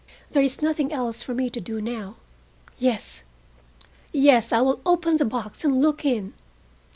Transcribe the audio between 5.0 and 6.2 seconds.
the box and look